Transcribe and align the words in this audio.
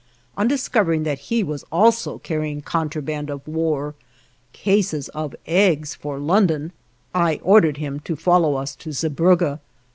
On 0.35 0.47
discovering 0.47 1.03
that 1.03 1.19
he 1.29 1.43
was 1.43 1.63
also 1.71 2.17
carrying 2.17 2.63
contraband 2.63 3.29
of 3.29 3.47
war 3.47 3.93
cases 4.51 5.09
of 5.09 5.35
eggs 5.45 5.93
for 5.93 6.17
London 6.17 6.71
I 7.13 7.35
ordered 7.43 7.77
him 7.77 7.99
to 7.99 8.15
follow 8.15 8.55
us 8.55 8.75
to 8.77 8.93
Zeebrugge. 8.93 9.59